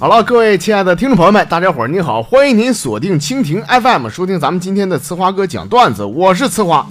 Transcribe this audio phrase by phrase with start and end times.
[0.00, 6.86] 好了，各位亲爱的听众朋友们，大家伙儿你好，欢迎您锁定蜻蜓 FM 收听咱们今天的呲花哥讲段子，我是呲花。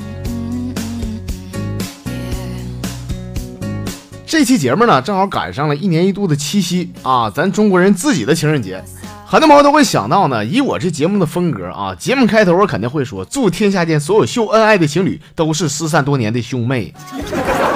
[4.25, 8.83] 这期节目呢，正好赶上了一年一度的七夕啊，咱中国人自己的情人节。
[9.25, 16.93] 很多朋友都会想到呢，以我这节目的风格啊，节目开头我肯定会说，祝天下间所有秀恩爱的情侣都是失散多年的兄妹，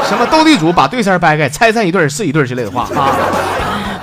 [0.09, 3.15] 什么斗地主把对三掰开，拆散一对是一对之类的话啊。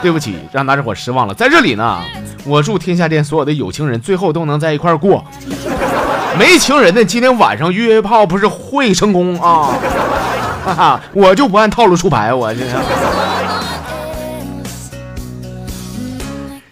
[0.00, 1.34] 对不起，让大家伙失望了。
[1.34, 1.98] 在这里呢，
[2.44, 5.24] 我祝天下间所有的有情人最后都能在一块过。
[6.38, 9.74] 没情人的今天晚上约炮不是会成功啊？
[10.64, 12.60] 哈哈，我就不按套路出牌，我这。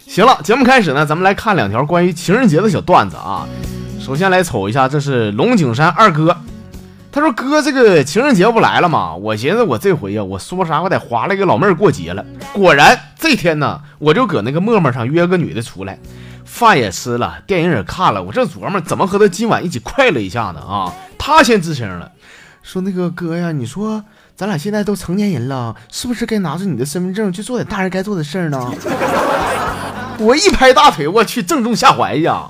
[0.07, 3.45] 行了，节目开始呢，咱们来看两条关于情人节的小段子啊。
[3.99, 6.35] 首先来瞅一下，这是龙井山二哥。
[7.17, 9.15] 他说：“哥，这个情人节不来了吗？
[9.15, 12.23] 我寻思我这回呀，我说啥，我得划拉个老妹儿过节了。
[12.53, 15.97] 果然这天呢，我就搁那个陌陌上约个女的出来，
[16.45, 18.21] 饭也吃了，电影也看了。
[18.21, 20.93] 我正琢磨怎么和她今晚一起快乐一下呢啊！
[21.17, 22.11] 她先吱声了，
[22.61, 24.03] 说那个哥呀，你说
[24.35, 28.71] 咱俩现在都成年人了，是不是该拿着你的身份证去做点大人该做的事儿呢？
[30.21, 32.47] 我一拍大腿，我去，正中下怀呀！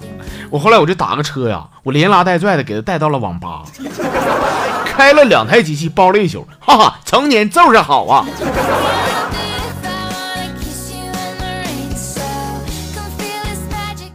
[0.49, 3.63] 我后来我就打个车呀，我连拉带拽的给他带到了网吧，
[4.97, 8.25] 开了两台机器包了一宿，哈哈，成年就是好啊！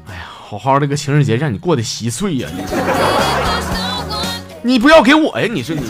[0.08, 2.48] 哎呀，好好的个情人节让你过得稀碎呀！
[4.62, 5.48] 你不要给我呀？
[5.48, 5.82] 你说你。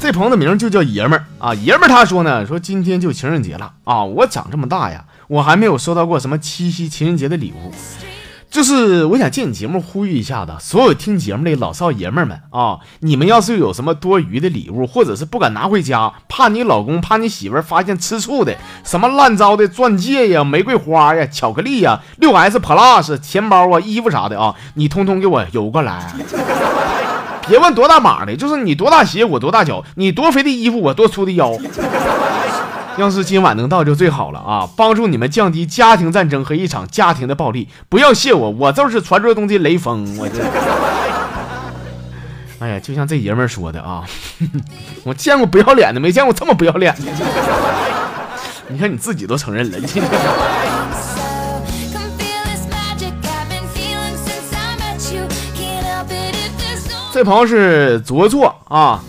[0.00, 7.70] 这朋友的名就叫爷们儿啊，爷们儿他说呢，说今天就情人节了啊，我长这么大呀，我还没有收到过什么七夕情人节的礼物，
[8.54, 26.14] 就是我想借你节目呼吁一下子，所有听节目的老少爷们儿们啊，你们要是有什么多余的礼物，或者是不敢拿回家，怕你老公怕你媳妇儿发现吃醋的，什么烂糟的钻戒呀、玫瑰花呀、巧克力呀、六 S Plus 钱包啊、衣服啥的啊，你通通给我邮过来。
[27.48, 31.58] 别问多大码的，就是你多大鞋我多大脚，你多肥的衣服我多粗的腰。
[32.96, 34.68] 要是今晚能到就最好了啊！
[34.76, 37.68] 帮助你们降低家庭战争和一场家庭的暴力。
[37.88, 40.16] 不要谢我，我就是传说中的雷锋。
[40.16, 40.44] 我这，
[42.60, 44.04] 哎呀，就像这爷们说的啊，
[45.02, 47.02] 我见过不要脸的，没见过这么不要脸的。
[48.68, 49.78] 你看你自己都承认了。
[57.12, 59.00] 这朋友是卓作啊，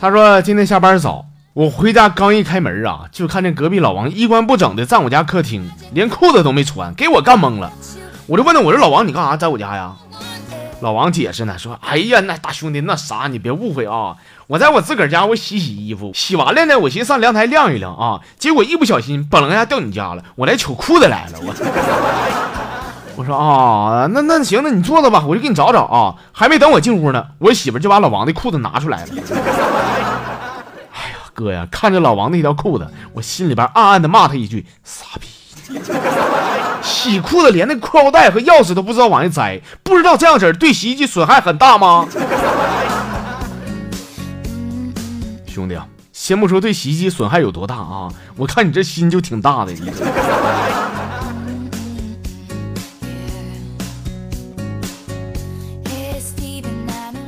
[0.00, 7.70] 他说今天下班早，我回家刚一开门啊，就看见隔壁老王衣冠不整的站我家客厅，连裤子都没穿，给我干懵了。
[8.26, 9.92] 我就问他，我说老王你干啥在我家呀？
[10.80, 14.16] 老王解释呢，说哎呀，那大兄弟那啥，你别误会啊，
[14.48, 21.54] 我在我自个儿家我洗洗衣服，洗完了呢，我寻思上阳台晾一晾啊，结果一不小心嘣一下掉你家了，我来取裤子来了，我。
[23.14, 26.16] 我说啊，那那行，那你坐着吧，我就给你找找啊。
[26.32, 29.12] 还没等我进屋呢，我媳妇就把老王的裤子拿出来了。
[31.34, 35.26] 哥呀，看着老王那条裤子，我心里边暗暗的骂他一句傻逼。
[36.82, 42.06] 洗裤子连那裤腰带和钥匙都不知道往下摘，不知道这样子对洗衣机损害很大吗？
[45.48, 49.72] 兄弟啊，先不说对洗衣机损害有多大啊，我看你这心就挺大的。
[49.72, 49.90] 你。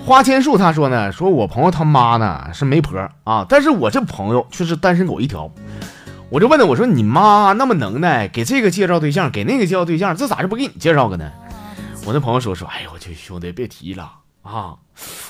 [0.07, 5.51] 花千树他说呢，说我朋友他妈呢是媒婆啊，但是我这朋友却是单身狗一条。
[6.31, 11.29] 我就问他，我说你妈那么能耐，给这个介绍对象，给那个介绍对象，这咋就不给你介绍个呢？
[12.05, 14.09] 我那朋友说说，哎呦我去兄弟别提了
[14.43, 14.77] 啊，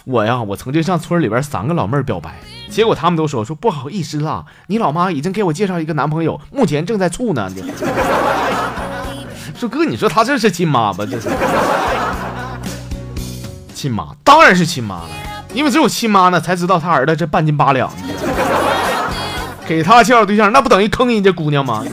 [0.05, 2.35] 我呀我曾经向村里边三个老妹儿表白，
[2.69, 7.51] 结果他们都说说不好意思啦，你老妈已经给我介绍一个男朋友，目前正在处呢。
[9.55, 11.07] 说哥，你说他这是亲妈吧？
[11.11, 11.31] 这是。
[13.77, 15.09] 亲妈当然是亲妈了，
[15.53, 17.91] 因为只有亲妈呢才知道他儿子这半斤八两。
[19.67, 21.85] 给他介绍对象，那不等于坑人家姑娘吗？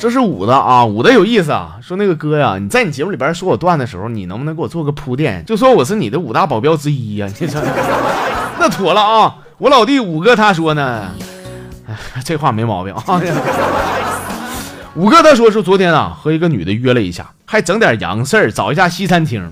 [0.00, 1.74] 这是五的啊，五的有意思啊。
[1.82, 5.44] 说那个哥呀，你在你节目里边说我段的时候，你能不能给我做个铺垫？
[5.44, 7.26] 就说我是你的五大保镖之一呀。
[7.26, 7.60] 你这
[8.58, 9.34] 那妥了啊。
[9.58, 11.10] 我老弟五哥他说呢，
[12.24, 13.02] 这话没毛病啊。
[14.94, 19.50] 五哥他说说昨天啊和一个女的约了一下，还整点洋事儿，找一家西餐厅。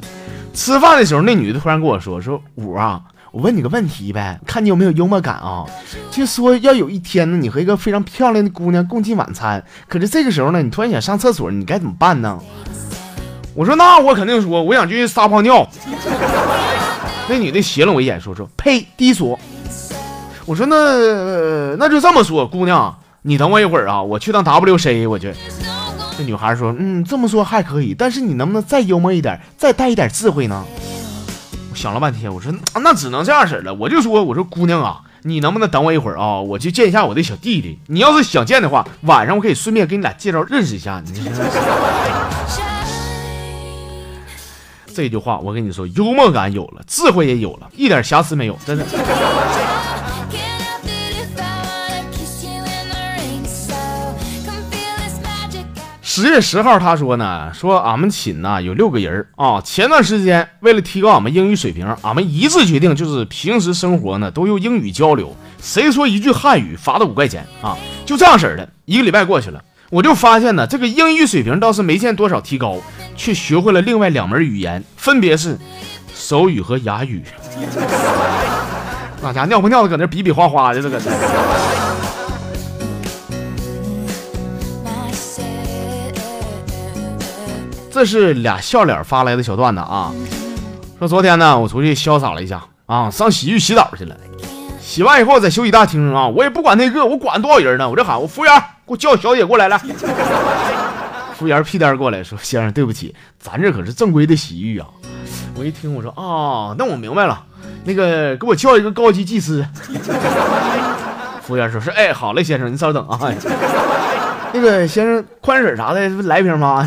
[0.52, 3.00] 吃饭的时候，那女的突然跟我说说五啊，
[3.30, 5.64] 我问你个问题呗，看你有没有幽默感啊？
[6.10, 12.38] 就说要有一天呢，你和一个非常漂亮的姑娘共进晚餐，可是这个时候呢，你突然想上厕所，你该怎么办呢？
[13.54, 15.68] 我说那我肯定说，我想去撒泡尿。
[17.28, 19.38] 那女的斜了我一眼，说说呸，低俗。
[20.44, 22.96] 我说那那就这么说，姑娘，
[23.28, 25.34] 你等我一会儿啊，我去趟 WC 我去。
[26.17, 30.64] 那女孩说，嗯，这么说还可以，但是你能不能再幽默一点，再带一点智慧呢？
[31.73, 37.81] 我想了半天，我说那只能这样式了，我就说，我说姑娘啊，你能不能等我一会儿啊，我去见一下我的小弟弟。
[37.88, 41.02] 你要是想见的话，晚上我可以顺便给你俩介绍认识一下。
[41.05, 41.12] 你
[44.94, 48.87] 这句话我跟你说，幽默感有了，智慧也有了，一点瑕疵没有，真的。
[56.16, 59.60] 十月十号，他说呢，说俺们寝呐有六个人啊。
[59.60, 67.76] 前段时间为了提高俺们英语水平，俺们一致决定就是平时生活呢都用英语交流，谁说一句汉语罚他五块钱啊？
[68.06, 68.66] 就这样式的。
[68.86, 72.78] 一个礼拜过去了，我就发现呢，这个英语水平倒是没见多少提高。
[73.14, 75.58] 却学会了另外两门语言，分别是
[76.14, 77.22] 手语和哑语。
[79.20, 80.98] 那家尿不尿的搁那比比划划的，这个。
[87.96, 90.12] 这是俩笑脸发来的小段子啊。
[90.98, 94.14] 说昨天呢，我出去潇洒了一下啊，上洗浴洗澡去了。
[94.78, 97.88] 洗完以后在休息大厅啊，我也不管那个，我管多少人呢？
[97.88, 98.54] 我这喊我服务员，
[98.87, 99.78] 给我叫小姐过来来。
[101.38, 104.87] 服务员屁颠过来说：“先生，对不起，咱这可是正规的洗浴啊。”
[105.58, 107.44] 我一听，我说：“啊，那我明白了，
[107.84, 109.66] 那个给我叫一个高级技师。
[111.40, 113.19] ”服务员说：“是，哎，好嘞，先生，您稍等啊。
[114.52, 116.87] 那个先生，矿泉水啥的，来一瓶吗？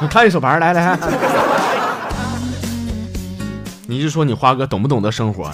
[0.00, 0.98] 你看一手牌，来来。
[3.86, 5.50] 你就说你花哥懂不懂得生活？”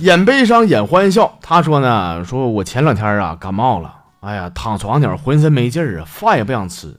[0.00, 1.38] 演悲伤，演欢笑。
[1.40, 6.98] 他说呢，说我前两天啊感冒了，哎呀，躺床顶浑身没劲儿啊，饭也不想吃。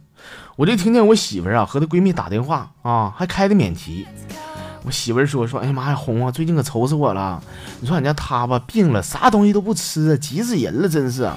[0.55, 4.07] 我就听见我媳妇儿啊和她闺蜜打电话啊，还开的免提。
[4.85, 7.41] 我媳妇儿说说，哎呀妈呀，红啊，最近可愁死我了。
[7.79, 11.29] 你说俺家她吧病了，啥东西都不吃，急死人了，真是。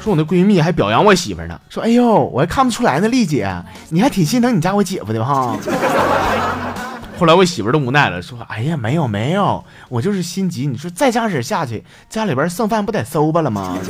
[0.00, 3.52] 说我那闺蜜还表扬我媳妇儿呢，说哎呦，我还看不出来呢，丽姐，
[3.90, 5.56] 你还挺心疼你家我姐夫的哈。
[7.18, 10.68] 后来我媳妇儿都无奈了，说：“哎呀，没有没有，我就是心急。
[10.68, 13.76] 你说再这样式下去，家里边剩饭不得馊吧了吗？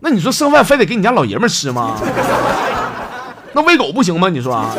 [0.00, 1.96] 那你说剩饭非得给你家老爷们吃吗？
[3.54, 4.28] 那喂狗不行吗？
[4.28, 4.74] 你说啊？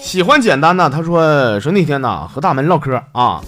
[0.00, 0.90] 喜欢简单呢。
[0.90, 3.40] 他说说那天呢和大门唠嗑啊，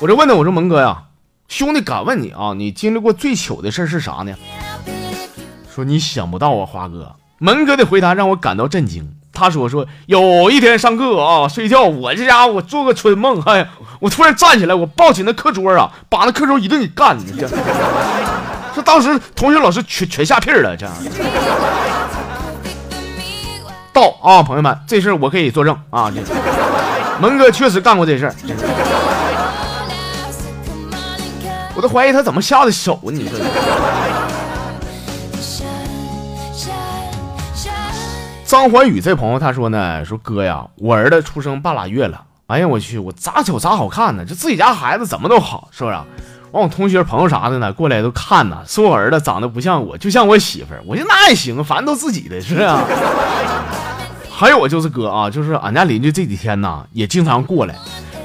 [0.00, 1.04] 我就问他，我说蒙哥呀。”
[1.46, 4.32] 兄弟，敢问你啊，你经历过最糗的事是啥呢？
[5.74, 9.16] 说你想不到啊，花哥，门哥的回答让我感到震惊。
[9.32, 13.68] 他说说有一天上课啊，睡觉，我这家伙我做个春梦，哎，
[14.00, 17.22] 我突然站起来，我抱起那课桌啊，把那课桌一顿给干了。
[17.36, 17.48] 这，
[18.80, 20.74] 说当时同学老师全全吓屁了。
[20.76, 20.88] 这，
[23.92, 26.10] 到啊，朋友们，这事儿我可以作证啊，
[27.20, 28.34] 门哥确实干过这事儿。
[31.74, 33.38] 我都怀疑他怎么下的手，你说？
[38.44, 45.96] 张环宇这朋友他说呢，说哥呀，我儿子出生半拉月了，哎呀我去，我咋瞅咋好看呢，这自己家孩子怎么都好，是不是？
[46.52, 52.84] 完我同学朋友啥的呢，过来都看呢，说我儿子长得不像我，就像我媳妇儿，我说那也行，反正都自己的，是啊。
[54.28, 57.74] 还有我就是哥啊，就是俺家邻居这几天呢，也经常过来。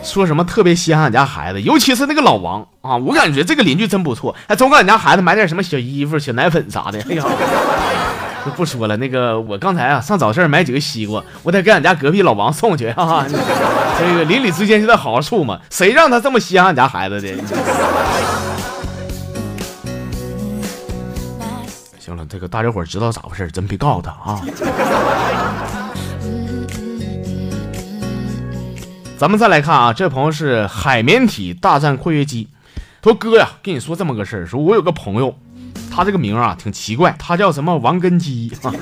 [0.01, 6.99] 说什么特别稀罕俺家孩子，尤其是那个老王啊，我感觉这个邻居真不错，还总给俺家孩子买点什么小衣服、小奶粉啥的。
[7.09, 7.23] 哎呀，
[8.51, 13.25] 不说了，那个我刚才啊上早市买几个西瓜，我得给俺家隔壁老王送去啊。
[13.97, 17.33] 这个邻里之间就得好好处嘛，谁让他这么稀罕俺家孩子的？
[21.99, 24.41] 行了，这个大家伙知道咋回事，真别告诉他啊。
[29.17, 32.49] 咱们再来看啊，这朋友是海绵体大战括约肌。
[33.01, 35.35] 说哥呀，跟你说这么个事儿，说我有个朋友，
[35.95, 38.73] 他这个名啊挺奇怪，他叫什么王根基啊，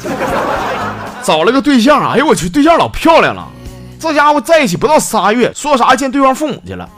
[1.21, 3.47] 找了个对象，哎呦我去，对象老漂亮了，
[3.99, 6.89] 这家伙在一起不到仨月，说啥见对方父母去了。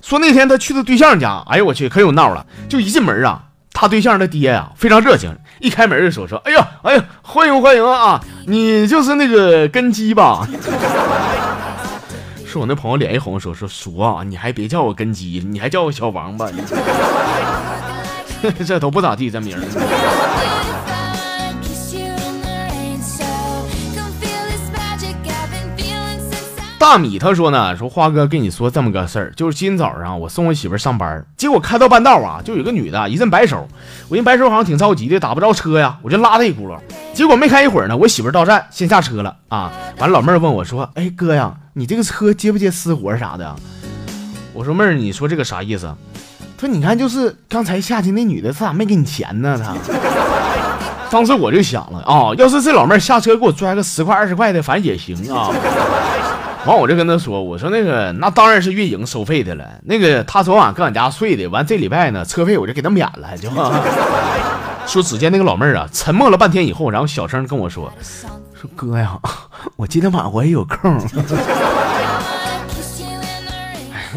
[0.00, 10.46] 说那天他去他对象家，哎呦我去，可有闹了，就一进门啊，他对象的爹呀非常热情，一开门就说说，哎呀哎呀，欢迎欢迎啊，你就是那个根基吧？
[12.46, 16.46] 是我那朋友脸一红，说说叔啊，你还别叫我根基，你还叫我小王吧，
[18.66, 19.62] 这都不咋地，这名儿。
[26.78, 33.66] 大米他说呢，说花哥跟你说这么个事儿，就是今天早上我送我媳妇上班，结果开到半道啊，就有个女的一阵摆手，
[34.08, 36.78] 我一摆手好像挺着急的，打不着车呀，我就拉她一轱辘，
[37.12, 43.56] 结果没开一会儿呢，我媳妇到站先下车了啊，完了老妹儿问我说，哎哥呀，你这个车接不接私活啥的？
[44.54, 45.92] 我说妹儿，你说这个啥意思？
[46.58, 49.58] 说你看就是刚才下去那女的，她咋没给你钱呢？
[49.62, 49.74] 她。
[51.10, 55.50] 当时我就想了啊，要是这老妹儿下车给我拽个十块二十块的，反正也行啊。
[56.66, 59.64] 完，我就跟她说：“我说那个，那当然是运营收费的了。
[59.84, 63.48] 那个她昨晚搁俺家睡的，完这礼拜呢，车费我就给她免了。”就
[64.86, 67.90] 说，只见那个老妹儿啊，沉默了半天以后，然后小声跟我说
[68.52, 69.16] ：“说哥呀，
[69.76, 70.98] 我今天晚上我也有空。”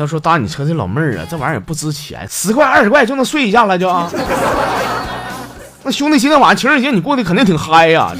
[0.01, 3.87] 哎，要说搭你车这老妹儿啊，这玩意儿也不值钱，十块二十块就能睡一觉了就。
[5.83, 8.11] 那兄弟，今天晚上情人节你过得肯定挺嗨呀！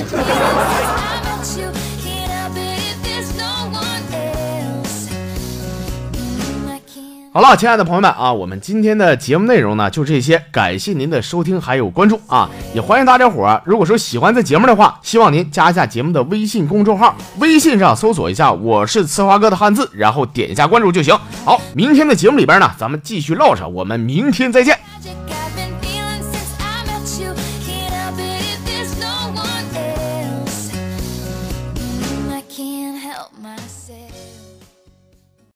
[7.34, 21.18] 好了，亲爱的朋友们啊，我们今天的节目内容呢就这些，感谢您的收听还有关注啊，也欢迎大家伙儿，如果说喜欢这节目的话，希望您加一下节目的微信公众号，微信上搜索一下我是呲花哥的汉字，然后点一下关注就行。
[21.46, 24.78] 好，明天的节目里边呢，咱们继续唠上，我们明天再见。